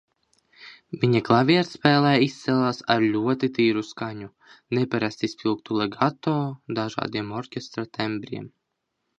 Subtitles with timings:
[1.01, 4.31] Viņa klavierspēle izcēlās ar ļoti tīru skaņu,
[4.79, 6.35] neparasti spilgtu legato,
[6.81, 8.51] dažādiem orķestra tembriem.